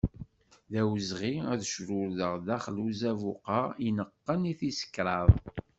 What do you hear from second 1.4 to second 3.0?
ad crurdeɣ daxel n